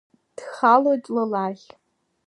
Дхалоит 0.35 1.05
ла 1.13 1.23
лахь. 1.31 1.67